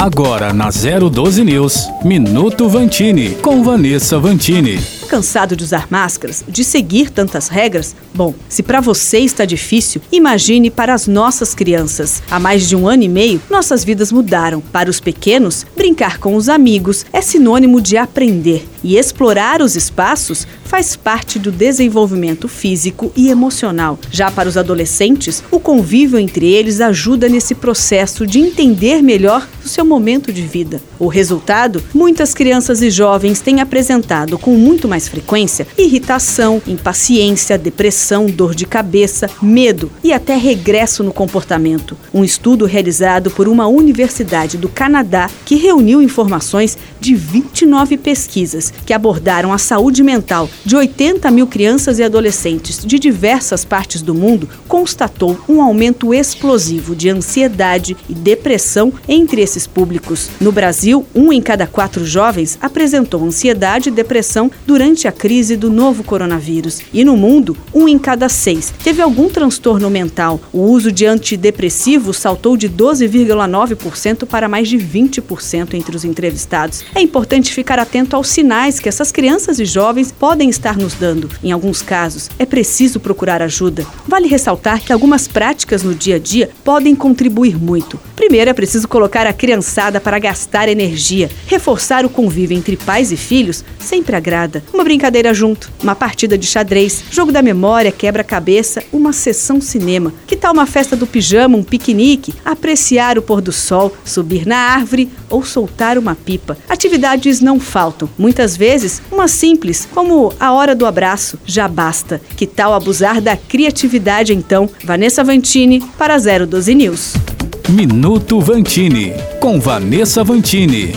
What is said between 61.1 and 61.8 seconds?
um em cada